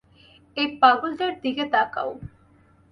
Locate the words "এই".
0.57-0.67